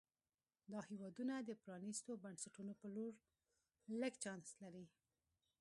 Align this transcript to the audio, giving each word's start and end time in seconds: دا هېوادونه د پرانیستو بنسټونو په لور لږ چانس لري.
دا 0.71 0.79
هېوادونه 0.89 1.33
د 1.39 1.49
پرانیستو 1.63 2.11
بنسټونو 2.23 2.73
په 2.81 2.87
لور 2.95 3.13
لږ 4.01 4.13
چانس 4.23 4.47
لري. 4.61 4.85